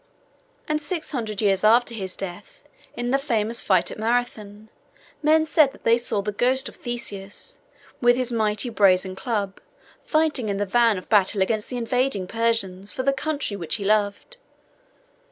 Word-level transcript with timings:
And 0.67 0.81
six 0.81 1.11
hundred 1.11 1.43
years 1.43 1.63
after 1.63 1.93
his 1.93 2.17
death, 2.17 2.63
in 2.97 3.11
the 3.11 3.19
famous 3.19 3.61
fight 3.61 3.91
at 3.91 3.99
Marathon, 3.99 4.69
men 5.21 5.45
said 5.45 5.73
that 5.73 5.83
they 5.83 5.95
saw 5.99 6.23
the 6.23 6.31
ghost 6.31 6.67
of 6.67 6.75
Theseus, 6.75 7.59
with 8.01 8.15
his 8.15 8.31
mighty 8.31 8.69
brazen 8.71 9.15
club, 9.15 9.61
fighting 10.03 10.49
in 10.49 10.57
the 10.57 10.65
van 10.65 10.97
of 10.97 11.07
battle 11.07 11.43
against 11.43 11.69
the 11.69 11.77
invading 11.77 12.25
Persians, 12.25 12.91
for 12.91 13.03
the 13.03 13.13
country 13.13 13.55
which 13.55 13.75
he 13.75 13.85
loved. 13.85 14.37